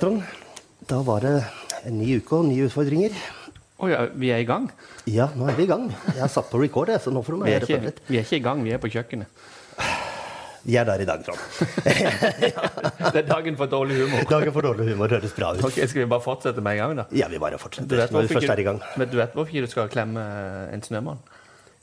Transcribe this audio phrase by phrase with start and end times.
[0.00, 0.22] Trond.
[0.86, 1.34] Da var det
[1.86, 3.14] en ny uke og nye utfordringer.
[3.76, 4.70] Å ja, vi er i gang?
[5.10, 5.90] Ja, nå er vi i gang.
[6.08, 8.38] Jeg har satt på record, så nå får du meg være ikke, vi er ikke
[8.38, 9.44] i gang, vi er på kjøkkenet.
[10.66, 11.42] Vi er der i dag, Trond.
[13.14, 14.24] Det er dagen for dårlig humor.
[14.32, 15.62] Dagen for dårlig humor høres bra ut.
[15.68, 17.04] Ok, Skal vi bare fortsette med en gang, da?
[17.14, 18.80] Ja, vi bare Du fortsetter vet når vi først er i gang.
[18.98, 20.24] Men du vet hvorfor ikke du skal klemme
[20.74, 21.22] en snømann?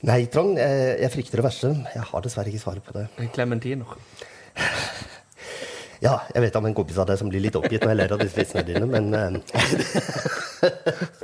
[0.03, 1.71] Nei, Trond, jeg, jeg frykter det verste.
[1.93, 3.05] Jeg har dessverre ikke svaret på det.
[3.23, 3.95] En klementiner.
[6.03, 8.13] Ja, jeg vet om en kompis av deg som blir litt oppgitt når jeg ler
[8.15, 9.37] av disse vitsene dine, men eh,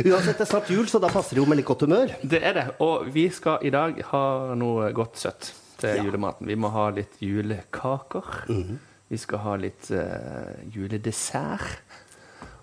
[0.00, 2.12] Uansett, det er snart jul, så da passer det jo med litt godt humør.
[2.22, 2.64] Det er det.
[2.80, 4.22] Og vi skal i dag ha
[4.56, 5.50] noe godt søtt
[5.80, 6.04] til Ja.
[6.06, 6.46] julematen.
[6.48, 8.24] Vi må ha litt julekaker.
[8.48, 8.78] Mhm.
[9.10, 11.80] Vi skal ha litt uh, juledessert.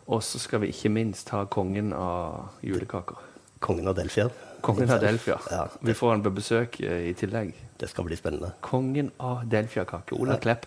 [0.08, 3.18] Og så skal vi ikke minst ha kongen av julekaker.
[3.60, 4.30] Kongen av Delfia.
[4.64, 5.36] Kongen av Delfia.
[5.52, 7.52] Ja, Vi får han på besøk eh, i tillegg.
[7.78, 8.54] det skal bli spennende.
[8.62, 10.16] Kongen av Delfia-kake.
[10.16, 10.66] Ola Klepp.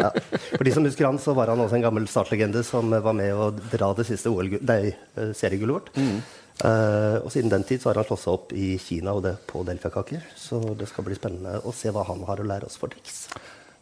[0.00, 0.10] Ja.
[0.56, 3.34] For de som husker han, så var han også en gammel startlegende som var med
[3.34, 5.92] å dra det siste eh, seriegullet vårt.
[6.64, 9.36] Eh, og siden den tid så har han slått seg opp i Kina og det
[9.48, 10.26] på Delfia-kaker.
[10.36, 13.24] Så det skal bli spennende å se hva han har å lære oss for triks.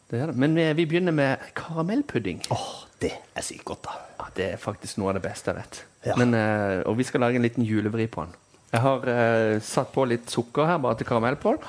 [0.08, 0.36] Det det.
[0.40, 2.44] Men eh, vi begynner med karamellpudding.
[2.54, 2.68] Åh,
[3.02, 3.98] det er sykt godt, da.
[4.18, 5.80] Ja, det er faktisk noe av det beste jeg vet.
[6.06, 6.14] Ja.
[6.18, 8.36] Men, uh, og vi skal lage en liten julevri på den.
[8.68, 11.60] Jeg har eh, satt på litt sukker her, bare til karamellpål.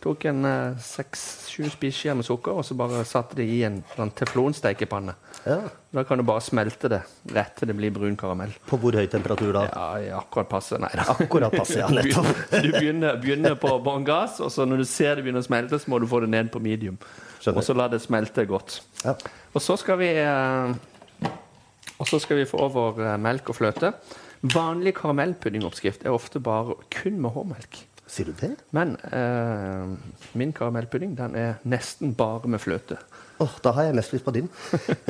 [0.00, 0.46] Tok en
[0.80, 5.14] seks-sju spiseskjeer med sukker, og så bare satte det i en en teflonstekepanne.
[5.46, 5.58] Ja.
[5.94, 7.00] Da kan du bare smelte det
[7.32, 8.52] rett til det blir brun karamell.
[8.66, 9.62] På hvor høy temperatur da?
[10.02, 10.78] Ja, akkurat passe.
[10.82, 11.06] Nei da.
[11.14, 12.28] Akkurat passe, ja, nettopp.
[12.64, 15.78] Du begynner, begynner på bånn gass, og så når du ser det begynner å smelte,
[15.80, 16.98] så må du få det ned på medium.
[17.38, 17.60] Skjønner.
[17.60, 18.80] Og så la det smelte godt.
[19.04, 19.16] Ja.
[19.54, 21.30] Og så skal vi eh,
[21.96, 23.92] Og så skal vi få over eh, melk og fløte.
[24.42, 27.78] Vanlig karamellpuddingoppskrift er ofte bare kun med H-melk.
[28.06, 28.52] Sier du det?
[28.76, 29.96] Men eh,
[30.38, 33.00] min karamellpudding den er nesten bare med fløte.
[33.42, 34.48] Åh, da har jeg mest lyst på din.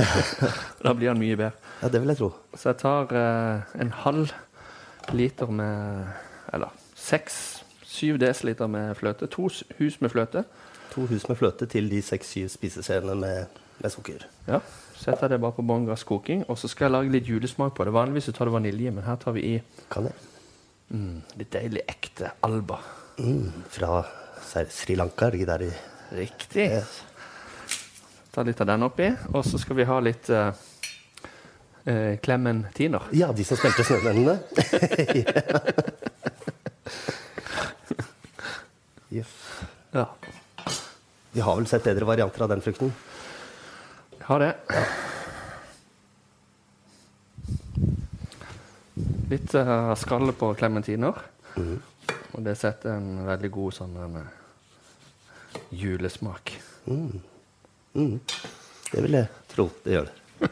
[0.85, 1.53] Da blir den mye bedre.
[1.83, 2.31] Ja, det vil jeg tro.
[2.57, 4.33] Så jeg tar eh, en halv
[5.13, 6.07] liter med
[6.55, 9.27] Eller seks-syv desiliter med fløte.
[9.27, 10.45] To hus med fløte.
[10.95, 14.25] To hus med fløte til de seks-syv spiseskjeene med, med sukker.
[14.49, 14.63] Ja,
[14.97, 16.45] Setter det bare på bånn gass koking.
[16.51, 17.93] Og så skal jeg lage litt julesmak på det.
[17.97, 19.57] Vanligvis tar du vanilje, men her tar vi i
[20.91, 22.79] mm, litt deilig ekte alba.
[23.19, 24.01] Mm, fra
[24.71, 25.71] Sri- Lanka, er det ikke der i
[26.17, 26.67] Riktig.
[26.71, 27.03] Yes.
[28.31, 29.09] Ta litt av den oppi.
[29.35, 30.53] Og så skal vi ha litt uh,
[32.23, 33.03] klementiner.
[33.17, 34.39] Ja, de som spilte Snømennene.
[39.17, 39.33] yes.
[39.97, 40.07] Ja.
[41.33, 42.95] Vi har vel sett bedre varianter av den frukten.
[44.27, 44.55] Ha det.
[49.31, 51.15] Litt uh, skalle på klementiner.
[52.35, 54.27] Og det setter en veldig god sånn en, eh,
[55.79, 56.53] julesmak.
[56.91, 58.21] Mm.
[58.91, 60.11] Det vil jeg tro det gjør.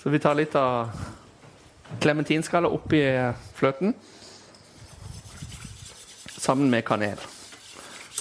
[0.00, 0.90] Så vi tar litt av
[2.00, 3.94] klementinskalla oppi eh, fløten.
[6.40, 7.20] Sammen med kanel.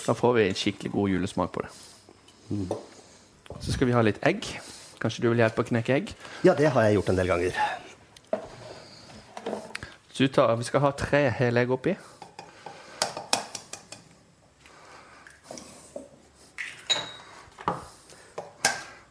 [0.03, 1.88] Da får vi en skikkelig god julesmak på det.
[2.49, 4.45] Så skal vi ha litt egg.
[4.99, 6.13] Kanskje du vil hjelpe å knekke egg?
[6.43, 7.59] Ja, det har jeg gjort en del ganger.
[10.11, 11.93] Så tar, vi skal ha tre hele egg oppi.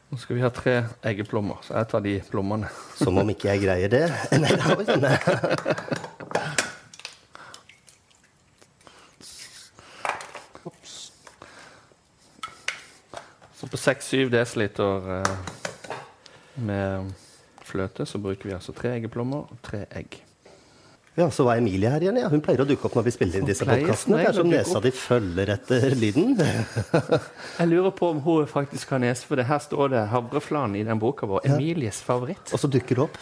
[0.08, 0.74] Nå skal vi ha tre
[1.08, 2.68] eggeplommer, så jeg tar de plommene.
[2.98, 4.04] Som om ikke jeg greier det.
[4.42, 6.18] Nei, det var sånn.
[13.58, 14.82] Så på 6-7 dl
[15.16, 15.34] eh,
[16.60, 17.12] med
[17.64, 20.18] fløte så bruker vi altså tre eggeplommer og tre egg.
[21.18, 22.16] Ja, Så var Emilie her igjen.
[22.20, 22.28] ja.
[22.30, 24.20] Hun pleier å dukke opp når vi spiller inn disse podkastene.
[24.22, 26.36] Kanskje nesa di følger etter lyden.
[27.58, 30.84] Jeg lurer på om hun faktisk har nese, for det her står det havreflan i
[30.86, 31.48] den boka vår.
[31.48, 32.52] Emilies favoritt.
[32.54, 33.18] Og så dukker det opp.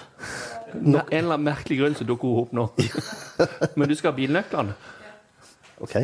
[0.76, 2.66] Av en eller annen merkelig grunn så dukker hun opp nå.
[3.80, 4.76] Men du skal ha bilnøklene.
[5.80, 5.96] Ok.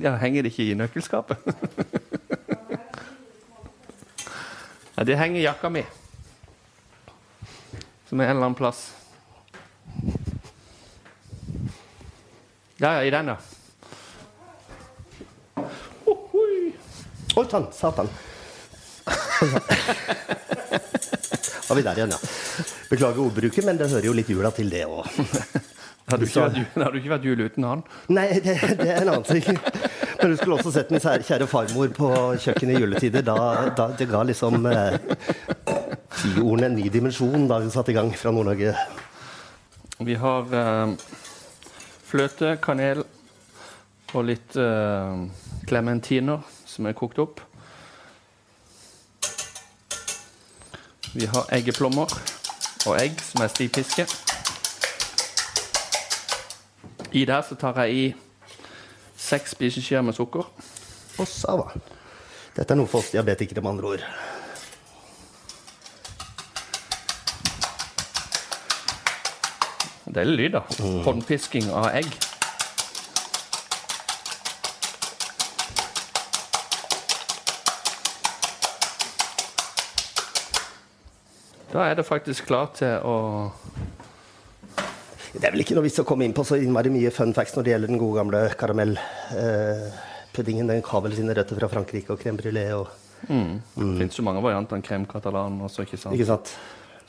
[0.00, 1.44] Ja, henger det ikke i nøkkelskapet?
[4.96, 5.84] ja, det henger i jakka mi.
[8.08, 8.92] Som er en eller annen plass.
[12.76, 13.36] Ja, ja, i den, ja.
[17.34, 18.08] Oi sann, satan.
[21.68, 22.18] Var vi der igjen, ja.
[22.90, 25.06] Beklager ordbruket, men det hører jo litt jula til, det òg.
[26.12, 27.82] Har, jul- du ikke vært jul uten han?
[28.12, 29.58] Nei, det, det er en annen ting.
[30.24, 32.06] Men du skulle også sett min kjære farmor på
[32.40, 33.24] kjøkkenet i juletider.
[33.26, 33.34] Da,
[33.76, 34.94] da det ga liksom eh,
[36.16, 38.72] tiordene en ny dimensjon da hun satte i gang fra Nord-Norge.
[40.00, 40.94] Vi har eh,
[42.08, 43.04] fløte, kanel
[44.14, 44.56] og litt
[45.68, 47.44] klementiner eh, som er kokt opp.
[51.12, 52.08] Vi har eggeplommer
[52.88, 54.08] og egg som er stivpisket.
[57.12, 58.12] I der så tar jeg i
[59.24, 60.46] seks spiseskjeer med sukker.
[61.18, 61.70] Og sava.
[62.54, 64.06] Dette er noe for oss diabetikere, med andre ord.
[70.14, 70.62] Deilig lyd, da.
[71.06, 72.12] Håndpisking av egg.
[81.74, 83.16] Da er det faktisk klart til å
[85.34, 87.56] Det er vel ikke noe vits å komme inn på så innmari mye fun facts
[87.56, 90.68] når det gjelder den gode gamle karamellpuddingen.
[90.70, 92.86] den har vel sine røtter fra Frankrike og crème brulé og
[93.26, 93.52] mm.
[93.74, 96.14] Det fins jo mange varianter enn crème catalan også, ikke sant?
[96.14, 96.46] Ikke sant?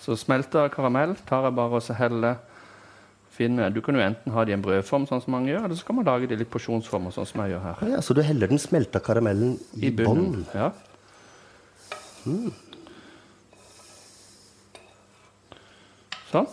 [0.01, 2.35] Så smelter karamell tar jeg bare og så heller
[3.35, 5.75] finne, Du kan jo enten ha det i en brødform, sånn som mange gjør, eller
[5.75, 7.75] så kan man lage det i litt porsjonsformer, sånn som jeg gjør her.
[7.91, 10.45] Ja, Så du heller den smelta karamellen i, I bunnen.
[10.55, 10.71] Ja.
[12.25, 12.53] Mm.
[16.31, 16.47] Sånn.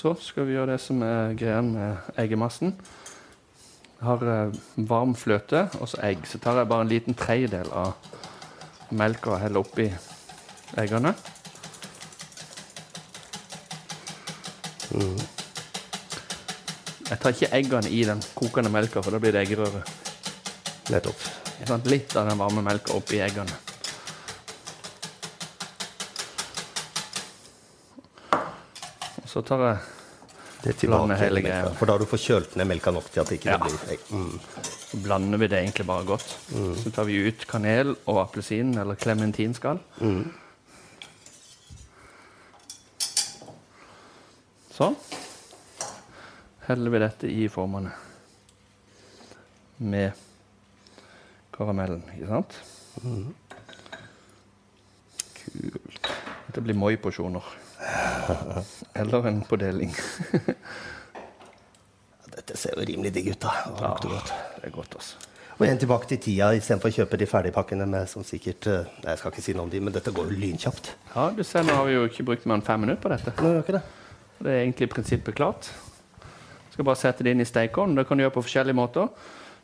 [0.00, 2.70] Så skal vi gjøre det som er greia med eggemassen.
[3.98, 4.54] Jeg har eh,
[4.88, 6.22] varm fløte og så egg.
[6.24, 7.92] Så tar jeg bare en liten tredjedel av
[8.96, 9.90] melka og heller oppi
[10.80, 11.12] eggene.
[17.10, 19.84] Jeg tar ikke eggene i den kokende melka, for da blir det eggerøre.
[20.94, 21.28] Nettopp.
[21.68, 23.69] Sånn, litt av den varme melka oppi eggene.
[29.30, 29.78] Så tar jeg
[30.64, 31.70] Det tilbake hele greia.
[31.78, 33.58] For da har du fått kjølt ned melka nok til at det ikke Ja.
[33.62, 34.02] blir.
[34.10, 34.40] Mm.
[34.90, 36.26] Så blander vi det egentlig bare godt.
[36.82, 39.78] Så tar vi ut kanel og appelsin eller klementinskall.
[44.74, 44.96] Sånn.
[46.66, 47.90] Heller vi dette i formene
[49.78, 50.12] med
[51.56, 52.60] karamellen, ikke sant?
[55.40, 56.10] Kult.
[56.46, 57.42] Dette blir Moi-porsjoner.
[59.00, 59.94] Eller en pådeling.
[62.36, 63.50] Dette ser jo rimelig digg ut, da.
[63.66, 64.32] Det Ja, godt.
[64.60, 65.26] det er godt, altså.
[65.60, 69.10] Og igjen tilbake til tida, istedenfor å kjøpe de ferdigpakkene med som sikkert eh, Nei,
[69.12, 70.86] jeg skal ikke si noe om de, men dette går jo lynkjapt.
[71.12, 73.34] Ja, du ser, nå har vi jo ikke brukt mer enn fem minutter på dette.
[73.36, 73.82] Nå gjør ikke det.
[74.40, 75.68] Det er egentlig i prinsippet klart.
[76.72, 77.98] Skal bare sette det inn i stekeovnen.
[78.00, 79.10] Det kan du gjøre på forskjellige måter.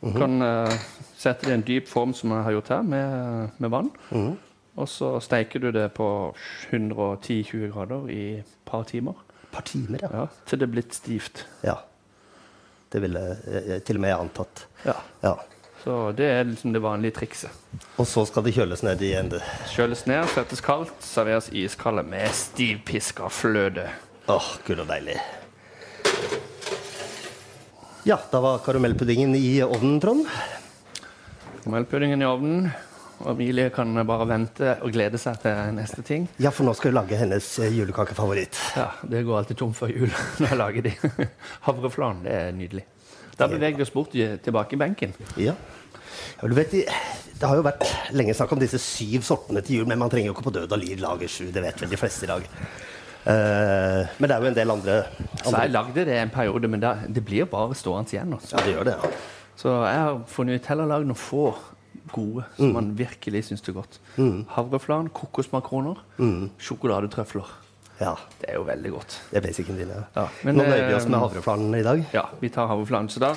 [0.03, 0.69] Du kan uh,
[1.17, 3.89] sette det i en dyp form, som jeg har gjort her, med, med vann.
[4.77, 6.07] Og så steiker du det på
[6.71, 9.17] 110-20 grader i et par timer.
[9.51, 10.09] Par timer, ja.
[10.13, 11.45] Ja, til det er blitt stivt.
[11.65, 11.79] ja.
[12.87, 14.61] Det ville jeg, til og med jeg antatt.
[14.87, 14.93] Ja.
[15.19, 15.33] Ja.
[15.83, 17.51] Så det er liksom det vanlige trikset.
[17.99, 19.27] Og så skal det kjøles ned igjen.
[19.33, 19.41] det.
[19.73, 23.89] Kjøles ned, settes kaldt, serveres iskalde med stivpiska fløte.
[24.31, 25.17] Åh, gud og deilig.
[28.07, 30.23] Ja, da var karamellpuddingen i ovnen, Trond.
[31.65, 32.69] Karamellpuddingen i ovnen.
[33.23, 36.27] Og Emilie kan bare vente og glede seg til neste ting.
[36.41, 38.59] Ja, for nå skal hun lage hennes eh, julekakefavoritt.
[38.77, 40.11] Ja, det går alltid tom før jul
[40.41, 40.93] når jeg lager de.
[41.65, 42.85] Havreflan, det er nydelig.
[43.37, 45.13] Da beveger vi oss bort tilbake i benken.
[45.37, 45.53] Ja.
[45.53, 47.85] ja du vet, det har jo vært
[48.17, 50.73] lenge snakk om disse syv sortene til jul, men man trenger jo ikke på død
[50.73, 51.49] og liv lage sju.
[51.53, 52.47] Det vet vel de fleste i dag.
[53.27, 54.93] Uh, men det er jo en del andre,
[55.43, 58.37] Så jeg lagde det en periode, men da, det blir bare stående igjen.
[58.37, 58.55] Også.
[58.55, 59.11] Ja, det gjør det, ja.
[59.57, 61.47] Så jeg har funnet ut heller lage noen få
[62.13, 63.99] gode som man virkelig syns er godt.
[64.55, 66.03] Havreflan, kokosmakroner,
[66.59, 67.55] sjokoladetrøfler.
[68.01, 68.15] ja.
[68.41, 69.21] Det er jo veldig godt.
[69.31, 70.03] Det er basicen din, ja.
[70.15, 72.05] Ja, men, Nå nøyer vi oss eh, med havreflanen i dag.
[72.13, 73.09] Ja, vi tar havreflanen.
[73.09, 73.33] Så da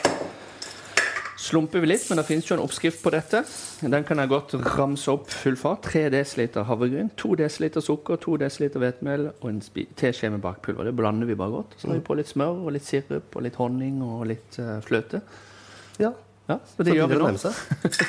[1.41, 3.41] slumper vi litt, men det finnes jo en oppskrift på dette.
[3.81, 5.89] Den kan jeg godt ramse opp full fart.
[5.89, 9.61] 3 dl havregryn, 2 dl sukker, 2 dl hvetemel og en
[9.97, 10.91] teskje med bakpulver.
[10.91, 11.79] Det blander vi bare godt.
[11.79, 14.77] Så har vi på litt smør og litt sirup og litt honning og litt uh,
[14.85, 15.23] fløte.
[16.01, 16.13] Ja.
[16.51, 17.53] Ja, så Så gjør vi det nå.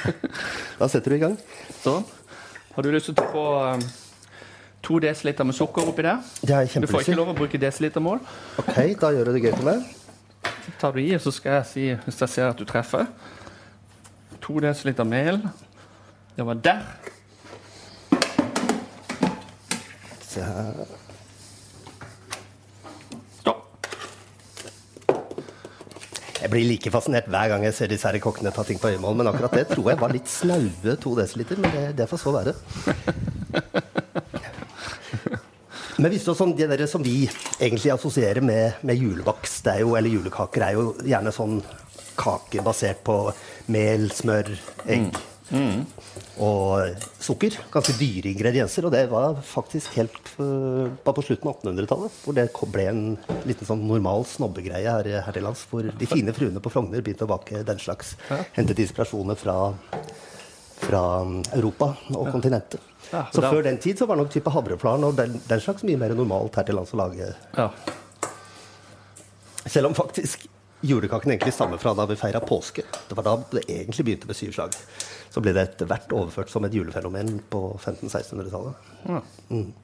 [0.81, 1.36] Da setter du i gang.
[1.83, 2.05] Sånn.
[2.74, 3.43] Har du lyst til å ta på
[3.77, 3.83] um,
[4.88, 6.24] 2 dl med sukker oppi der?
[6.41, 8.24] Det er Du får ikke lov å bruke desilitermål.
[8.63, 9.83] Ok, da gjør du det gøy for meg.
[10.65, 13.05] Så tar du i, og så skal jeg si, hvis jeg ser at du treffer
[14.41, 15.43] 2 dl mel.
[16.36, 16.81] Det var der.
[20.25, 20.86] Se her.
[23.39, 23.88] Stopp.
[26.41, 29.19] Jeg blir like fascinert hver gang jeg ser disse her kokkene ta ting på øyemål,
[29.19, 32.33] men akkurat det tror jeg var litt snaue to desiliter, men det, det får så
[32.33, 32.55] være.
[36.01, 37.27] Men hvis det sånn, det der som vi
[37.60, 41.60] egentlig assosierer med, med julebakst, er eller julekaker, er jo gjerne sånn
[42.17, 43.17] kake basert på
[43.69, 44.50] mel, smør,
[44.89, 45.12] egg
[46.41, 47.55] og sukker.
[47.74, 48.88] Ganske dyre ingredienser.
[48.88, 53.03] Og det var faktisk helt uh, bare på slutten av 1800-tallet hvor det ble en
[53.50, 55.63] liten sånn normal snobbegreie her, her til lands.
[55.69, 58.15] Hvor de fine fruene på Frogner begynte å bake den slags.
[58.57, 59.57] Hentet inspirasjoner fra,
[60.81, 62.81] fra um, Europa og kontinentet.
[63.12, 66.00] Ja, så før den tid så var nok type havreplan og den, den slags mye
[66.00, 67.33] mer normalt her til lands å lage.
[67.57, 67.69] Ja.
[69.65, 70.48] Selv om faktisk
[70.81, 72.83] julekaken egentlig stammer fra da vi feira påske.
[73.07, 74.75] Det var da det egentlig begynte med syvslag.
[75.31, 78.89] Så ble det etter hvert overført som et julefenomen på 1500-1600-tallet.
[79.07, 79.21] ja.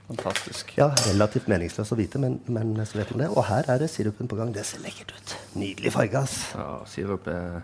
[0.07, 0.73] Fantastisk.
[0.79, 3.31] Ja, relativt meningsløst å vite, men, men så vet man det.
[3.33, 4.53] Og her er det sirupen på gang.
[4.55, 5.35] Det ser lekkert ut.
[5.59, 6.37] Nydelig farge, ass.
[6.55, 7.61] Ja, sirup er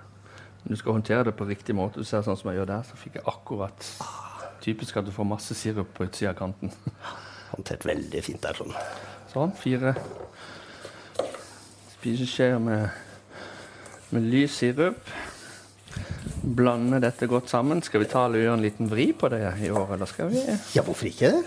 [0.63, 2.00] Du skal håndtere det på riktig måte.
[2.00, 3.90] Du ser sånn som jeg gjør der, så fikk jeg akkurat
[4.63, 6.72] Typisk at du får masse sirup på utsida av kanten.
[7.52, 8.72] Håndtert veldig fint der, sånn.
[9.34, 9.52] Sånn.
[9.60, 9.92] Fire
[12.04, 12.90] spiseskjeer med,
[14.13, 15.10] med lys sirup.
[16.43, 17.82] Blande dette godt sammen.
[17.86, 20.41] Skal vi ta og gjøre en liten vri på det i år, eller skal vi
[20.75, 21.32] Ja, hvorfor ikke?
[21.32, 21.43] det?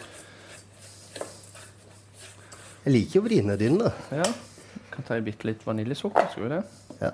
[2.87, 3.90] Jeg liker jo vrinedynene.
[4.14, 4.26] Ja.
[4.94, 6.62] Kan ta i bitte litt vaniljesukker, skal vi det?
[7.02, 7.11] Ja.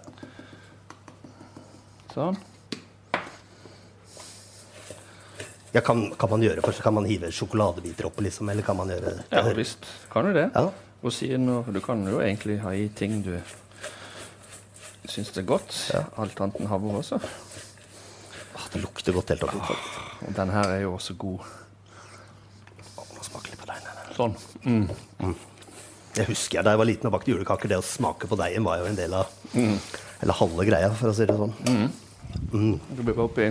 [2.12, 2.36] Sånn.
[5.72, 6.82] Ja, kan, kan man gjøre først?
[6.84, 8.50] Kan man hive sjokoladebiter oppi, liksom?
[8.52, 9.24] Eller kan man gjøre det?
[9.32, 9.88] Ja visst.
[10.12, 10.50] Kan du det?
[10.52, 10.66] Ja.
[11.02, 13.32] Rosiner Du kan jo egentlig ha i ting du
[15.10, 15.72] syns er godt.
[15.92, 16.04] Ja.
[16.22, 17.18] Alt annet enn havre også.
[18.54, 19.58] Ah, det lukter godt helt oppi.
[19.58, 19.72] Ah,
[20.28, 21.40] Og den her er jo også god.
[22.96, 24.02] Oh, Nå smaker litt på deigen.
[24.16, 24.36] Sånn.
[24.68, 25.34] Mm.
[26.18, 27.70] Jeg husker jeg da jeg var liten og bakte julekaker.
[27.72, 31.16] Det å smake på deigen var jo en del av Eller halve greia, for å
[31.16, 31.54] si det sånn.
[32.52, 33.50] Du blir oppi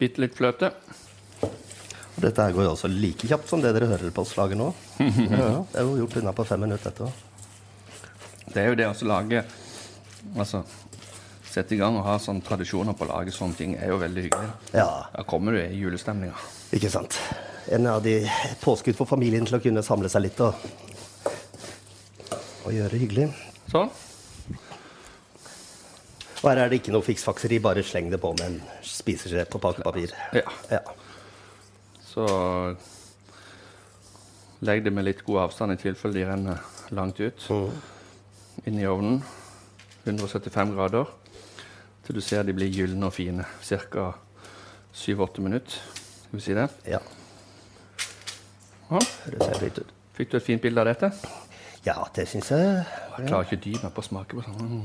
[0.00, 0.70] bitte litt fløte.
[1.44, 4.56] Og dette her går jo også like kjapt som det dere hører på oss lage
[4.56, 4.70] nå.
[5.00, 7.10] Ja, det er jo gjort unna på fem minutter etterpå.
[8.50, 9.44] Det er jo det å lage
[10.36, 10.64] Altså
[11.50, 14.22] sette i gang og ha sånne tradisjoner på å lage sånne ting er jo veldig
[14.28, 14.50] hyggelig.
[14.70, 16.36] Ja, Da kommer du i julestemninga.
[16.72, 17.16] ikke sant.
[17.74, 18.20] En av de
[18.62, 20.54] påskudd for familien til å kunne samle seg litt og,
[22.64, 23.26] og gjøre det hyggelig.
[23.72, 23.90] Sånn.
[26.40, 29.58] Og her er det ikke noe fiksfakseri, bare sleng det på med en spiseskje på
[29.60, 30.14] pakepapir.
[30.38, 30.46] Ja.
[30.70, 30.80] Ja.
[32.06, 32.24] Så
[34.64, 36.62] legg det med litt god avstand i tilfelle de renner
[36.96, 37.50] langt ut.
[38.66, 39.22] Inn i ovnen.
[40.04, 41.10] 175 grader.
[42.06, 43.44] Til du ser de blir gylne og fine.
[43.62, 44.10] Ca.
[44.94, 45.80] 7-8 minutter.
[46.24, 46.68] Skal vi si det?
[46.88, 47.00] ja.
[48.90, 49.78] Ut.
[50.16, 51.12] Fikk du et fint bilde av dette?
[51.86, 52.64] Ja, det syns jeg.
[53.20, 54.82] Jeg klarer ikke å dy meg på å smake på sånn.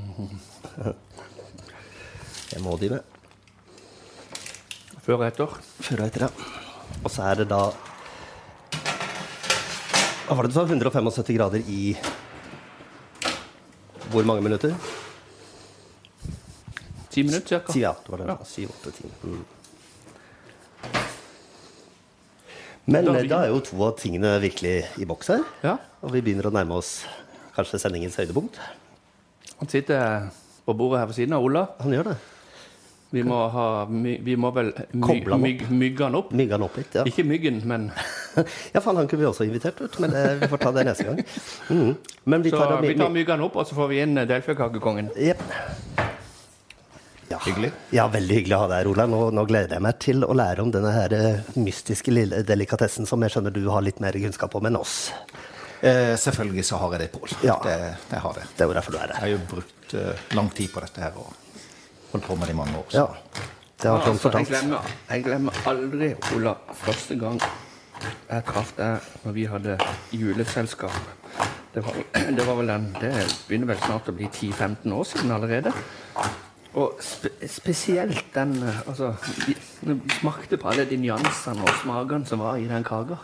[2.53, 3.01] Jeg må dy meg.
[5.01, 5.57] Før og etter.
[5.81, 6.29] Før og etter, ja.
[7.01, 7.63] Og så er det da
[10.25, 10.63] Hva var det du sa?
[10.69, 11.81] 175 grader i
[14.11, 14.75] hvor mange minutter?
[17.09, 17.79] Ti minutter Ti, ca.
[17.79, 17.93] ja.
[18.05, 18.27] Det var det.
[18.33, 18.37] Ja.
[18.45, 19.09] Syv, åtte, ti.
[19.23, 19.43] Mm.
[22.85, 25.45] Men Da eh, da er jo to av tingene virkelig i boks her.
[25.65, 25.77] Ja.
[26.05, 26.99] Og vi begynner å nærme oss
[27.55, 28.59] kanskje sendingens høydepunkt.
[29.57, 30.27] Han sitter
[30.65, 31.65] på bordet her ved siden av Ola.
[31.81, 32.17] Han gjør det.
[33.15, 35.69] Vi må, ha, my, vi må vel my, opp.
[35.71, 36.31] mygge han opp.
[36.35, 37.05] Mygga han opp litt, ja.
[37.07, 37.87] Ikke myggen, men
[38.75, 41.07] Ja, faen, han kunne vi også invitert ut, men eh, vi får ta det neste
[41.07, 41.21] gang.
[41.69, 41.95] Mm.
[42.23, 45.11] Men vi Så vi tar myggen opp, og så får vi inn delfiakakekongen.
[45.15, 45.41] Yep.
[47.27, 47.39] Ja.
[47.45, 47.71] Hyggelig.
[47.89, 49.05] Ja, veldig hyggelig å ha deg her, Ola.
[49.09, 53.09] Nå, nå gleder jeg meg til å lære om denne her eh, mystiske lille delikatessen
[53.09, 54.97] som jeg skjønner du har litt mer kunnskap om enn oss.
[55.81, 57.33] Eh, selvfølgelig så har jeg det, Pål.
[57.45, 57.57] Ja.
[57.65, 57.75] Det,
[58.11, 58.51] det har jeg.
[58.53, 61.03] Det er jo derfor du er Jeg har jo brukt uh, lang tid på dette
[61.03, 61.33] her og
[62.13, 62.87] holdt på med det i mange år.
[62.89, 63.51] så- Ja.
[63.75, 67.41] Det har ah, Altså, jeg, glemmer, jeg glemmer aldri, Ola, første gang
[68.29, 69.77] jeg traff deg når vi hadde
[70.11, 70.97] juleselskap.
[71.75, 71.99] Det var,
[72.37, 73.11] det var vel den Det
[73.47, 75.73] begynner vel snart å bli 10-15 år siden allerede.
[76.75, 79.13] Og spe, spesielt den eh, Altså,
[79.47, 79.55] vi,
[79.87, 83.17] vi smakte på alle de nyansene og smakene som var i den kaka.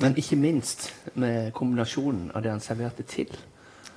[0.00, 3.30] Men ikke minst med kombinasjonen av det han serverte til.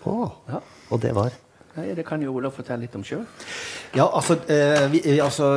[0.06, 0.16] Å,
[0.50, 0.60] Ja.
[0.90, 1.34] og det var
[1.76, 3.26] Nei, Det kan jo Ola fortelle litt om sjøl.
[3.96, 5.50] Ja, altså, eh, vi, vi- altså,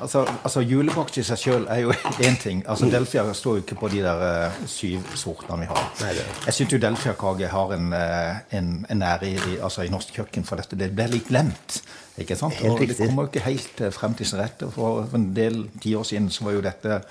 [0.00, 1.92] altså, altså Julebakst i seg sjøl er jo
[2.26, 2.62] én ting.
[2.68, 5.84] Altså, Delfia står jo ikke på de der eh, syv sortene vi har.
[6.00, 9.92] Nei, det- Jeg syns jo delfiakake har en, eh, en, en ære i, altså, i
[9.92, 10.76] norsk kjøkken, for dette.
[10.76, 11.82] det blir litt glemt.
[12.18, 12.54] Ikke sant?
[12.54, 14.62] Helt Og det kommer jo ikke helt eh, frem til sin rett.
[14.72, 17.02] For en del tiår siden så var jo dette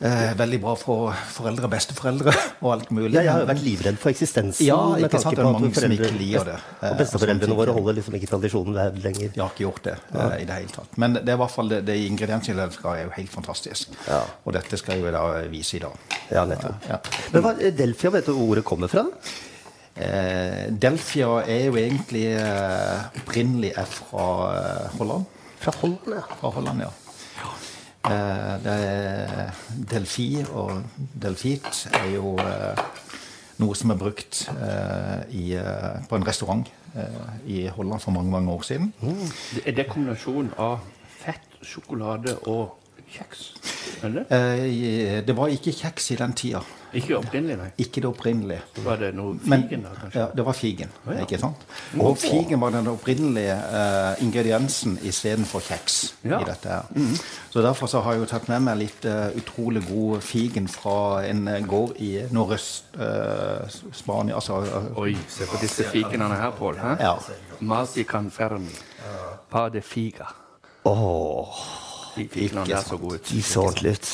[0.00, 3.12] eh, veldig bra for foreldre og besteforeldre og alt mulig.
[3.14, 4.64] Ja, jeg har jo vært livredd for eksistensen.
[4.66, 6.56] Ja, med ikke sant, det er på at mange som foreldre- ikke liker det.
[6.80, 9.28] Og Eh, besteforeldrene våre holder liksom ikke tradisjonen der lenger.
[9.34, 10.96] Jeg har ikke gjort det eh, i det hele tatt.
[11.04, 13.94] Men det er i hvert fall det, det ingrediensene er jo helt fantastisk.
[14.08, 14.22] Ja.
[14.44, 16.16] Og dette skal jeg jo da vise i dag.
[16.30, 16.88] Ja, nettopp.
[16.88, 17.00] Ja.
[17.34, 19.06] Men hva, Delfia, vet du hvor ordet kommer fra?
[20.00, 25.26] Eh, delfia er jo egentlig eh, opprinnelig er fra eh, Holland.
[25.60, 26.22] Fra Holland, ja.
[26.40, 26.90] Fra Holland, ja.
[28.04, 29.50] Eh, det er
[29.90, 30.78] delfi og
[31.20, 32.80] delfit er jo eh,
[33.60, 35.44] noe som er brukt eh, i,
[36.08, 36.70] på en restaurant
[37.46, 38.88] i Holland for mange mange år siden.
[38.98, 39.26] Mm.
[39.62, 40.80] Er det kombinasjonen av
[41.20, 42.79] fett, sjokolade og
[43.18, 43.46] kjeks.
[44.04, 44.24] Eller?
[44.28, 45.16] det?
[45.16, 46.60] Eh, det var ikke kjeks i den tida.
[46.90, 47.68] Ikke opprinnelig, nei.
[47.78, 48.62] Ikke det opprinnelige.
[48.82, 50.18] Var det noe Men, figen, da, kanskje?
[50.20, 50.88] ja, det var figen.
[51.22, 51.56] ikke sant?
[52.02, 56.00] Og figen var den opprinnelige uh, ingrediensen istedenfor kjeks.
[56.24, 56.40] Ja.
[56.40, 56.82] i dette her.
[57.50, 61.22] Så Derfor så har jeg jo tatt med meg litt uh, utrolig god figen fra
[61.28, 64.34] en gård i nordøst-Spania.
[64.34, 64.58] Uh, Altså,
[64.96, 66.74] Oi, se på disse fikenene her, Pål.
[66.98, 67.14] ja.
[67.60, 68.70] Marsican fermi.
[69.50, 70.26] Pa de figa.
[70.84, 71.54] Åh,
[72.14, 73.30] Fikenene så god ut.
[73.30, 74.10] de så ordentlig ut.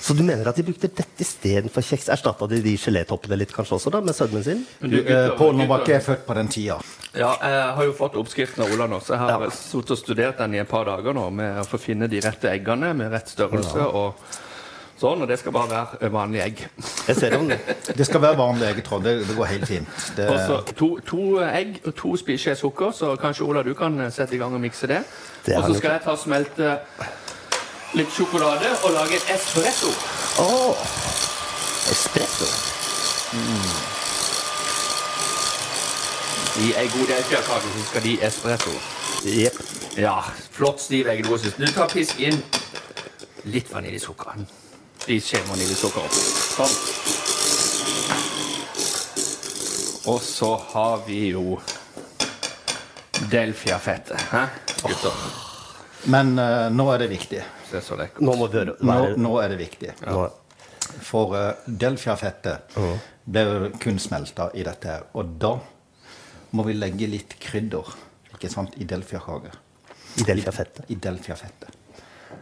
[0.00, 2.08] Så du mener at de brukte dette istedenfor kjeks?
[2.12, 4.62] Erstatta de de gelétoppene litt kanskje også, da, med sødmen sin?
[4.80, 6.78] Du, eh, Pål, nå var ikke jeg født på den tida.
[7.12, 9.50] Ja, jeg har jo fått oppskriften av Ola nå, så jeg har ja.
[9.54, 12.52] sittet og studert den i et par dager nå med å få finne de rette
[12.52, 14.38] eggene med rett størrelse og
[15.00, 16.62] sånn, og det skal bare være vanlig egg.
[17.08, 19.04] Jeg ser om Det skal være vanlig egg, Trond.
[19.04, 19.88] Det, det går helt fint.
[20.16, 23.96] Det, Og så to, to egg og to spiseskjeer sukker, så kanskje Ola du kan
[24.12, 25.02] sette i gang og mikse det.
[25.46, 26.76] Det Og så skal jeg ta og smelte
[27.98, 29.90] litt sjokolade og lage en espresso.
[30.44, 30.84] Åh,
[31.90, 32.50] espresso.
[36.60, 38.72] I ei god delfiakake så skal de espresso.
[39.26, 39.60] Yep.
[39.98, 40.16] Ja,
[40.52, 41.54] flott stiv eggedosis.
[41.58, 42.36] Du tar pisk inn
[43.44, 44.42] litt vaniljesukker.
[45.06, 46.16] De skjer vaniljesukker opp.
[46.56, 46.74] Sånn.
[50.10, 51.60] Og så har vi jo
[53.30, 54.20] Delfia-fettet.
[54.32, 54.44] Hæ,
[54.82, 55.12] gutter?
[56.10, 57.42] Men eh, nå er det viktig.
[57.70, 58.24] Se så lekkert.
[58.24, 59.92] Nå må det være Nå, nå er det viktig.
[60.08, 60.28] Nå.
[61.06, 62.72] For uh, Delfia-fettet
[63.24, 65.04] ble jo kun smelta i dette her.
[65.20, 65.52] Og da
[66.56, 67.92] må vi legge litt krydder
[68.34, 69.52] ikke sant, i Delfia-kake.
[70.18, 70.88] I Delfia-fettet.
[70.90, 71.79] I Delfia-fettet.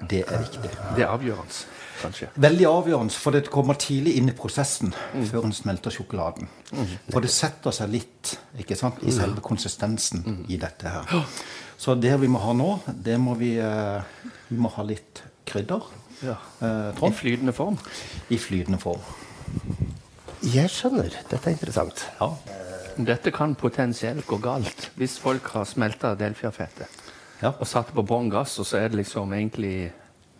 [0.08, 0.70] Det er viktig.
[0.96, 1.62] Det er avgjørende,
[2.02, 2.28] kanskje.
[2.38, 4.92] Veldig avgjørende, for det kommer tidlig inn i prosessen
[5.30, 6.48] før en smelter sjokoladen.
[7.10, 11.24] For det setter seg litt ikke sant, i selve konsistensen i dette her.
[11.78, 15.84] Så det vi må ha nå, det må vi eh, Vi må ha litt krydder.
[16.24, 16.34] Ja.
[16.64, 17.76] Eh, I flytende form.
[18.30, 19.02] I flytende form.
[20.42, 21.12] Jeg skjønner.
[21.28, 22.06] Dette er interessant.
[22.18, 22.32] Ja.
[22.98, 27.04] Dette kan potensielt gå galt hvis folk har smelta Delfia-fettet
[27.42, 27.52] Ja.
[27.54, 29.92] og satt på bånn gass, og så er det liksom egentlig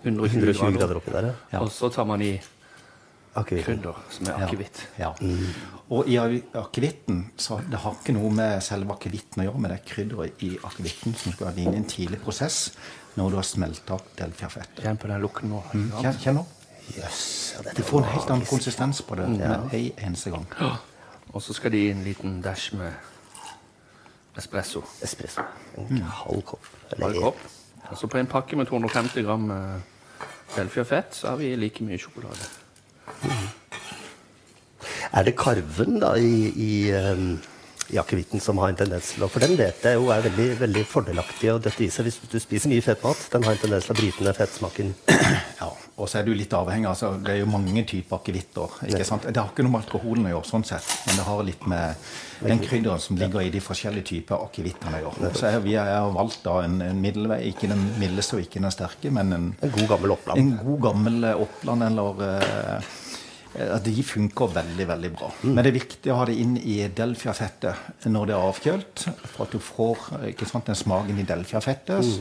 [0.02, 0.96] 120, 120 grader.
[0.98, 1.34] oppi der, ja.
[1.52, 1.60] Ja.
[1.62, 2.32] Og så tar man i
[3.38, 4.80] krydder som er akevitt.
[4.98, 5.12] Ja.
[5.94, 9.78] Og i akevitten så det har ikke noe med selve akevitten å gjøre, men det
[9.78, 12.72] er krydderet i akevitten som skal inn i en tidlig prosess
[13.18, 14.82] når du har smelta delfiafettet.
[14.84, 15.62] Kjenn på den lukten nå.
[15.72, 16.46] Kjenn, kjenn nå.
[16.96, 20.46] Yes, ja, Du får en helt annen konsistens på det med en eneste gang.
[21.34, 22.94] Og så skal de i en liten dash med
[24.38, 24.82] espresso.
[25.04, 25.44] Espresso.
[25.76, 26.66] En halv kopp.
[26.96, 27.46] Halv kopp.
[27.88, 29.78] Altså på en pakke med 250 gram eh,
[31.12, 32.48] så har vi like mye sjokolade.
[35.12, 37.38] Er det karven da i, i, um,
[37.90, 40.48] i akevitten som har en tendens til å For den vet jeg jo er veldig,
[40.60, 43.28] veldig fordelaktig å døtte i seg hvis du spiser mye fettmat.
[43.32, 44.94] Den har en tendens til å bryte ned fettsmaken.
[45.58, 46.86] Ja, og så er du litt avhengig.
[46.88, 48.74] altså Det er jo mange typer akevitter.
[48.86, 49.26] ikke sant?
[49.26, 52.04] Det har ikke noe med alkoholen å gjøre, sånn sett, men det har litt med
[52.44, 55.32] den krydderen som ligger i de forskjellige typer akevittene å gjøre.
[55.34, 57.40] Så jeg, jeg har valgt da en, en middelvei.
[57.50, 60.38] Ikke den mildeste og ikke den sterke, men en, En god gammel Oppland.
[60.44, 65.32] en god gammel eh, Oppland eller uh, De funker veldig veldig bra.
[65.48, 69.48] Men det er viktig å ha det inn i delfiafettet når det er avkjølt, for
[69.48, 70.06] at du får
[70.46, 72.14] sant, den smaken i delfiafettet.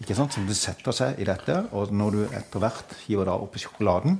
[0.00, 1.54] Ikke sant, Som det setter seg i dette.
[1.72, 4.18] Og når du etter hvert hiver det oppi sjokoladen,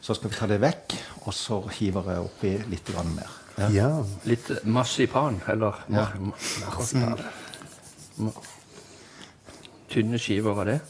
[0.00, 0.94] så skal vi ta det vekk,
[1.26, 3.30] og så hiver jeg oppi litt grann mer.
[3.74, 3.88] Ja.
[4.24, 5.94] Litt marsipan, eller Ja.
[5.94, 6.34] mar-
[6.76, 7.18] marsipan.
[8.18, 8.32] Mm.
[9.90, 10.80] Tynne skiver av det.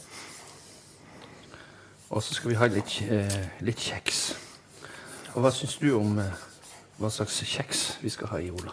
[2.09, 4.35] Og så skal vi ha litt, eh, litt kjeks.
[5.35, 6.31] Og hva syns du om eh,
[6.99, 8.71] hva slags kjeks vi skal ha i Ola?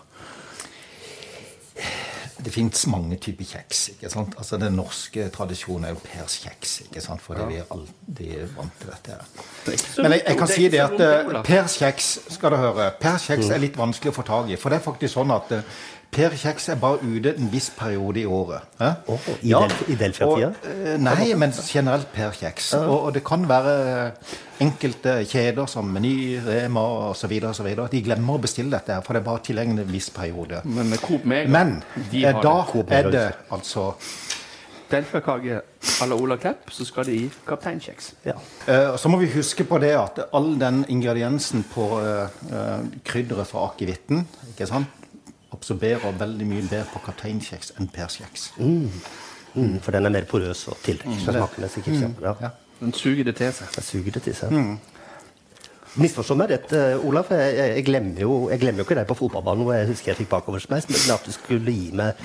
[2.42, 3.83] Det fins mange typer kjeks.
[3.94, 4.35] ikke sant?
[4.38, 7.22] Altså Den norske tradisjonen er jo Pers kjeks, ikke sant?
[7.22, 9.16] fordi vi er alltid vant til dette.
[9.16, 10.02] her.
[10.02, 13.50] Men jeg, jeg kan si det at uh, Pers kjeks skal du høre, Pers kjeks
[13.50, 14.59] er litt vanskelig å få tak i.
[14.61, 18.20] For det er faktisk sånn at uh, Per kjeks er bare ute en viss periode
[18.20, 18.61] i året.
[18.79, 18.88] hæ?
[19.09, 20.51] Åh, i Delf- i Delfia-tida?
[20.68, 22.75] Eh, Nei, men generelt Per kjeks.
[22.75, 24.11] Og, og det kan være
[24.61, 27.33] enkelte kjeder som Meny, Rema osv.
[27.90, 30.61] De glemmer å bestille dette, for det er bare tilgjengelig en viss periode.
[30.68, 31.79] Men Coop Mega Men
[32.11, 32.92] de eh, har da det.
[32.98, 33.94] Er det altså
[34.92, 35.61] Delfiakake
[36.03, 38.12] à la Ola Klepp, så skal det i kapteinkjeks.
[38.29, 38.35] ja.
[38.68, 43.46] Eh, Så må vi huske på det at all den ingrediensen på eh, eh, krydderet
[43.48, 44.27] fra akevitten
[45.62, 48.48] absorberer veldig mye bedre på kapteinkjeks enn perskjeks.
[48.59, 51.68] Mm, for den er mer porøs og tiltrekker seg smakene.
[51.70, 52.35] sikkert Ja.
[52.48, 52.51] Ja.
[52.83, 53.68] Den suger det til seg.
[53.77, 54.57] Den suger det til seg.
[56.01, 57.29] Misforstå meg rett, eh, Olaf.
[57.31, 60.12] Jeg, jeg, jeg, glemmer jo, jeg glemmer jo ikke deg på fotballbanen hvor jeg husker
[60.14, 62.16] jeg fikk bakoversmeis, men at du skulle gi meg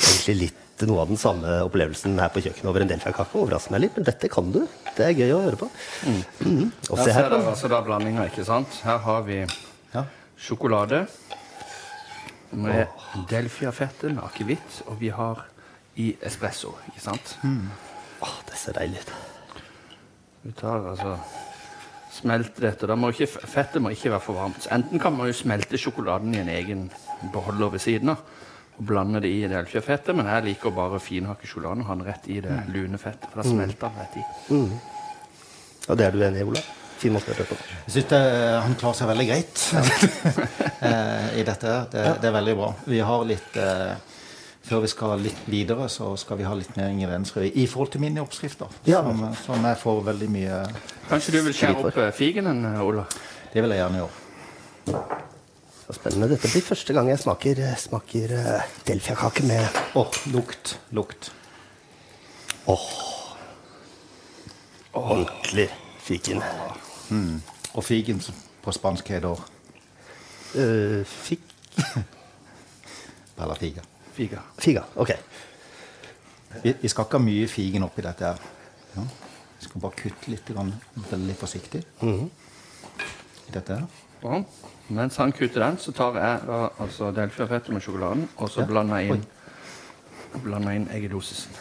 [0.00, 3.36] egentlig litt noe av den samme opplevelsen her på kjøkkenet over en delfiakake.
[3.36, 4.62] Overrasker meg litt, men dette kan du.
[4.96, 5.68] Det er gøy å høre på.
[6.08, 6.70] Mhm.
[6.88, 7.50] Og Her se ser dere da.
[7.52, 8.80] altså da blandinga, ikke sant?
[8.88, 9.42] Her har vi
[9.92, 10.06] Ja.
[10.40, 11.06] sjokolade
[12.52, 12.86] med
[13.30, 15.44] delfiafette med akevitt, og vi har
[16.00, 17.36] i espresso, ikke sant?
[18.22, 19.12] Åh, det ser deilig ut.
[20.42, 21.18] Vi tar altså
[22.10, 22.88] Smelter dette.
[22.90, 24.66] Da må ikke, fettet må ikke være for varmt.
[24.74, 26.80] Enten kan man jo smelte sjokoladen i en egen
[27.32, 28.24] beholder ved siden av
[28.80, 32.06] og blande det i delfiafettet, men jeg liker å bare finhakke sjokoladen og ha den
[32.06, 34.22] rett i det lune fettet, for da smelter den rett i.
[35.90, 36.62] Og det er du enig i, Ola?
[37.00, 37.56] Fin måte å høre på.
[37.86, 38.12] Jeg syns
[38.60, 39.62] han klarer seg veldig greit
[40.90, 41.74] eh, i dette.
[41.92, 42.70] Det, det er veldig bra.
[42.84, 43.94] Vi har litt eh,
[44.70, 47.94] Før vi skal litt videre, så skal vi ha litt mer ingrediensrøy i, i forhold
[47.94, 48.68] til mine oppskrifter.
[48.86, 49.00] Ja.
[49.06, 50.60] Som, som jeg får veldig mye
[51.08, 53.06] Kanskje du vil skjære opp eh, figenen, eh, Ola?
[53.50, 55.08] Det vil jeg gjerne gjøre.
[55.86, 56.28] Så spennende.
[56.34, 60.76] Dette blir første gang jeg smaker, smaker uh, delfiakake med Åh, lukt.
[60.94, 61.32] Lukt.
[64.92, 65.66] ordentlig
[65.98, 66.42] fiken.
[67.74, 68.20] Og figen
[68.62, 69.46] på spansk heter
[70.50, 71.40] Uh, fik...
[73.40, 73.82] Eller figa.
[74.12, 74.40] Figa.
[74.58, 74.82] Figa.
[74.98, 75.12] Ok.
[76.64, 78.40] Vi, vi skal ikke ha mye figen oppi dette her.
[78.96, 79.04] Ja.
[79.60, 80.72] Vi skal bare kutte litt, grann,
[81.10, 83.86] veldig forsiktig i dette her.
[84.24, 84.44] Sånn.
[84.98, 86.40] Mens han kutter den, så tar jeg
[86.82, 88.66] altså delfiafettet med sjokoladen, og så Ja.
[88.66, 89.26] blander jeg inn,
[90.42, 91.54] blander inn eggedosisen.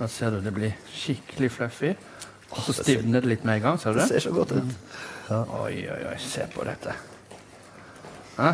[0.00, 1.94] Da ser du det blir skikkelig fluffy.
[2.50, 3.78] Og så stivner det litt med en gang.
[3.80, 4.22] Ser du Det det?
[4.22, 4.72] ser så godt ut.
[5.30, 6.94] Oi, oi, oi, se på dette.
[8.38, 8.52] Hæ?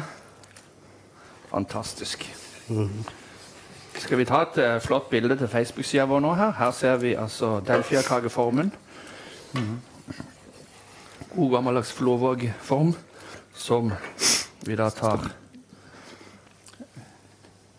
[1.51, 2.27] Fantastisk.
[3.97, 6.35] Skal vi ta et uh, flott bilde til Facebook-sida vår nå?
[6.37, 8.73] Her Her ser vi altså delfiakakeformen.
[11.37, 12.95] God gammeldags Flåvåg-form,
[13.55, 13.93] som
[14.67, 15.31] vi da tar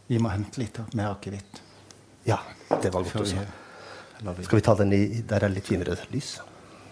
[0.08, 1.62] Vi må hente litt mer akevitt.
[2.26, 2.38] Ja,
[2.82, 3.48] det var godt å det-
[4.18, 6.40] Skal vi ta den i Der er litt finere lys.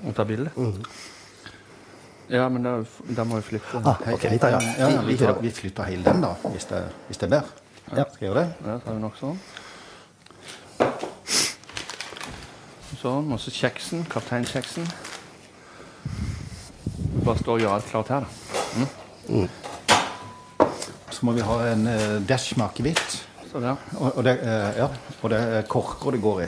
[0.06, 0.52] og ta bilde.
[2.30, 2.84] Ja, men da,
[3.16, 3.82] da må vi flytte.
[3.86, 4.60] Ah, okay, vi tar, ja.
[4.80, 7.28] Ja, ja, vi, Vi- tar, vi- vi flytter hele den, da, hvis det, hvis det
[7.28, 7.50] er bedre.
[7.98, 8.04] Ja.
[8.14, 8.56] Skal jeg gjøre det?
[8.66, 9.38] Ja, tar vi nok sånn.
[13.02, 14.88] Sånn, og så kjeksen, kapteinkjeksen.
[17.26, 19.48] Bare stå og gjøre alt klart her, da.
[21.12, 23.22] Så må vi ha en uh, dash med akevitt.
[23.52, 23.58] Så.
[23.62, 24.90] Og, og, det, eh, ja,
[25.22, 26.48] og det er korker det går i.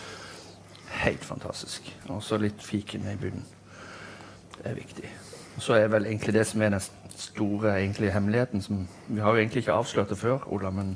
[1.01, 1.87] Helt fantastisk.
[2.13, 3.45] Og så litt fiken i bunnen.
[4.57, 5.11] Det er viktig.
[5.55, 6.83] Og så er vel egentlig det som er den
[7.17, 10.93] store egentlig, hemmeligheten som Vi har jo egentlig ikke avslørt det før, Ola, men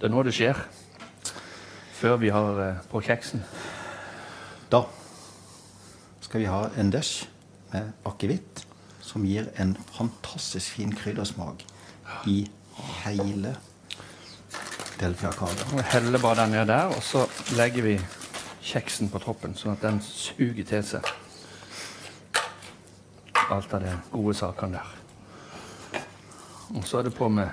[0.00, 0.58] det er nå det skjer.
[1.96, 3.44] Før vi har eh, på kjeksen.
[4.72, 4.82] Da
[6.20, 7.28] skal vi ha en dash
[7.72, 8.64] med akevitt
[9.00, 11.62] som gir en fantastisk fin kryddersmak
[12.26, 12.48] i
[13.04, 13.54] hele
[15.00, 15.76] delfiakaken.
[15.78, 17.98] Vi heller bare den ned der, og så legger vi
[18.66, 21.14] kjeksen på toppen, sånn at den suger til seg
[23.50, 26.02] alt av de gode sakene der.
[26.74, 27.48] Og så er det på med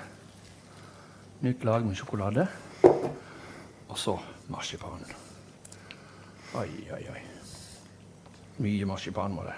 [1.44, 2.48] nytt lag med sjokolade.
[2.82, 4.16] Og så
[4.50, 5.06] marsipan.
[6.58, 7.22] Oi, oi, oi.
[8.58, 9.54] Mye marsipan må det.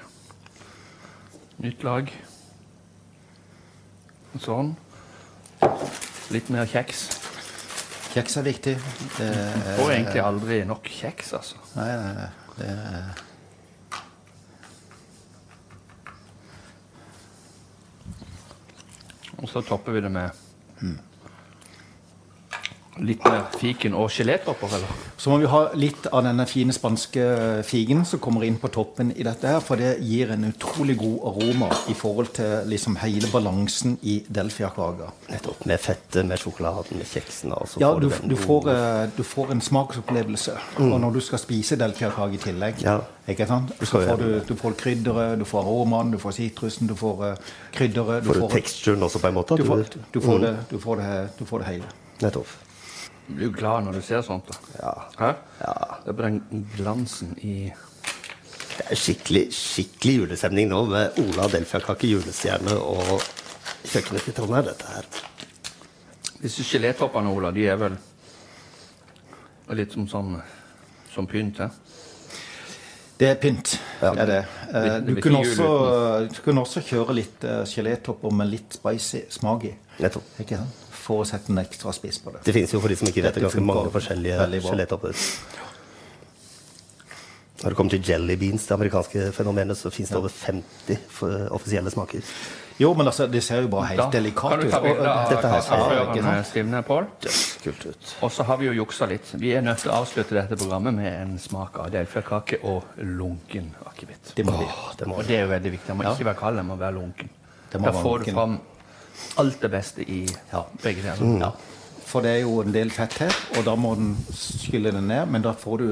[1.65, 2.13] Nytt lag.
[4.37, 4.75] Sånn.
[6.35, 7.16] Litt mer kjeks.
[8.17, 8.73] Kjeks er viktig.
[9.19, 9.27] Det
[9.77, 11.59] Får egentlig aldri nok kjeks, altså.
[11.77, 12.29] nei, nei, nei.
[12.57, 13.25] Det er,
[19.37, 20.33] Og så topper vi det med
[23.05, 24.89] Litt mer fiken og gelétopper, eller?
[25.21, 27.25] Så må vi ha litt av denne fine spanske
[27.69, 31.19] figen som kommer inn på toppen i dette her, for det gir en utrolig god
[31.29, 35.11] aroma i forhold til liksom hele balansen i delfiakaka.
[35.29, 35.67] Nettopp.
[35.69, 37.53] Med fettet, med sjokoladen, med kjeksen.
[37.53, 40.57] Og så Ja, får du, du, får, eh, du får en smaksopplevelse.
[40.81, 42.99] Og når du skal spise delfiakake i tillegg, Ja.
[43.29, 43.73] ikke sant?
[43.83, 47.37] så får du, du får krydderet, du får aromaen, du får sitrusen, du får uh,
[47.73, 49.57] krydderet du Får du teksturen også, på en måte?
[49.57, 50.41] du får, du, får Mm.
[50.43, 51.85] det, du, får det, du får det hele.
[52.23, 52.47] Nettopp.
[53.27, 54.49] Du blir jo glad når du ser sånt.
[54.49, 54.55] da.
[54.81, 54.93] Ja.
[55.19, 55.33] Hæ?
[55.61, 55.75] Ja.
[56.05, 57.73] Det er bare den glansen i
[58.77, 63.23] Det er skikkelig, skikkelig julestemning nå med Ola Delfiakake, julestjerne og
[63.89, 64.67] kjøkkenet til Trondheim.
[64.69, 65.09] Dette her.
[66.43, 67.97] Disse gelétoppene, Ola, de er vel
[69.75, 70.37] litt som sånn
[71.15, 71.59] som pynt?
[71.59, 71.71] her
[73.19, 73.79] Det er pynt.
[74.03, 74.13] Ja.
[74.13, 74.43] Det er det.
[74.69, 79.25] Eh, Du blir kunne, også, du kunne også kjøre litt uh, gelétopper med litt spicy
[79.33, 79.73] smak i.
[80.05, 80.29] Nettopp.
[80.45, 80.86] Ikke sant?
[81.07, 82.43] For å sette en ekstra spiss på det.
[82.49, 85.27] Det finnes jo for de som ikke vet det, ganske mange forskjellige gelétopper.
[87.57, 91.91] Når det kommer til jelly beans, det amerikanske fenomenet, så finnes det over 50 offisielle
[91.91, 92.27] smaker.
[92.77, 94.73] Jo, men altså, det ser jo bare helt Da delikat kan du ut.
[94.75, 96.51] ta bilde av dette her ser jeg, ikke kaffeføreren sant?
[96.51, 97.07] stivne, Pål.
[97.65, 98.11] Kult ut.
[98.27, 99.31] Og så har vi jo juksa litt.
[99.41, 103.71] Vi er nødt til å avslutte dette programmet med en smak av delfiakake og lunken
[103.89, 104.35] akevitt.
[104.37, 104.69] Det må vi.
[104.69, 105.89] Åh, det må Og det er jo veldig viktig.
[105.89, 107.33] Den må ikke være kald, den må være lunken.
[107.73, 108.59] Da får får du fram
[109.41, 110.25] alt det beste i
[110.83, 111.41] begge deler.
[111.41, 111.51] Ja.
[112.07, 115.27] For det er jo en del fett her, og da må den skylle den ned.
[115.33, 115.89] Men da får du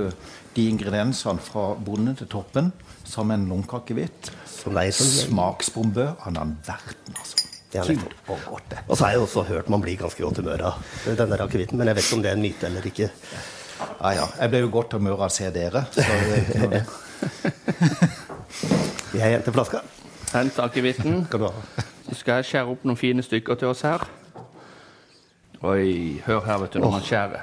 [0.54, 2.70] de ingrediensene fra bonden til toppen
[3.14, 4.30] med en lunkakevitt.
[4.48, 7.42] Som Smaksbombe av den verden, altså.
[8.30, 8.74] Og godt.
[8.86, 11.90] Og så har jeg også hørt man blir ganske godt humør av denne akevitten, men
[11.90, 13.08] jeg vet ikke om det er en myte eller ikke.
[13.80, 14.26] Ja, ja.
[14.38, 15.82] Jeg ble jo godt humør av å se dere.
[15.90, 16.84] Så det,
[19.18, 19.82] Jeg henter flaska.
[20.34, 21.24] Hent akevitten.
[21.26, 21.90] skal du ha.
[22.08, 24.04] Så skal jeg skjære opp noen fine stykker til oss her.
[25.64, 27.40] Oi, hør her, vet du, når man skjærer.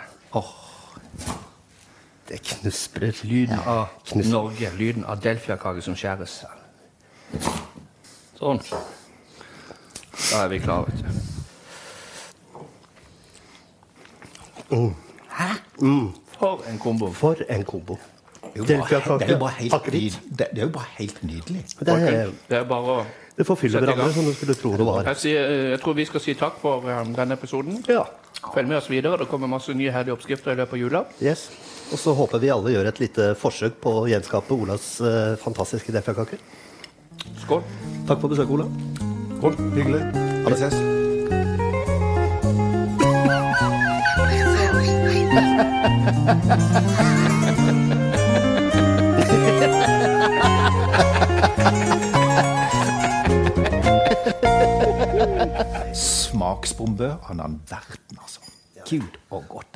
[2.29, 3.17] Det knusprer.
[3.25, 4.69] Lyden av knus- Norge.
[4.77, 6.43] Lyden av delfiakake som skjæres.
[8.37, 8.61] Sånn.
[10.31, 11.05] Da er vi klare, vet du.
[15.31, 15.49] Hæ?
[16.37, 17.11] For en kombo.
[17.11, 17.97] For en kombo.
[18.53, 20.21] Det er jo bare, det er jo bare, helt, akevitt.
[20.29, 21.65] det, det er jo bare helt nydelig.
[21.79, 23.05] Det er, Det er bare
[23.41, 25.07] det forfyller hverandre som du skulle tro det var.
[25.11, 27.79] jeg, sier, eh, jeg tror vi skal si takk for um, denne episoden.
[27.89, 28.05] Ja.
[28.41, 29.17] Følg med oss videre.
[29.21, 31.01] Det kommer masse nye herlige oppskrifter i løpet av jula.
[31.21, 31.49] Yes.
[31.91, 35.93] Og så håper vi alle gjør et lite forsøk på å gjenskape Olas uh, fantastiske
[35.95, 36.37] delfiakaker.
[37.43, 37.61] Skål.
[38.09, 38.65] Takk for besøket, Ola.
[39.75, 40.01] Hyggelig.
[40.45, 40.75] Vi ses.
[56.81, 57.17] bombe.
[57.23, 58.41] Han har en verden, altså.
[58.89, 59.70] Gud og godt.